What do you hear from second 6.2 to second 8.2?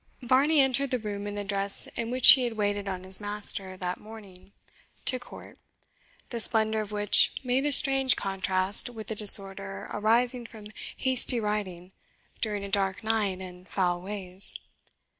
the splendour of which made a strange